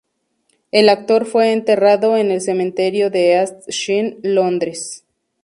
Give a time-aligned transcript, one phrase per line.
[0.71, 5.05] El actor fue enterrado en el Cementerio de East Sheen, Londres.